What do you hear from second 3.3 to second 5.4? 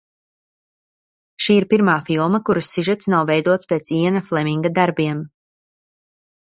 veidots pēc Iana Fleminga darbiem.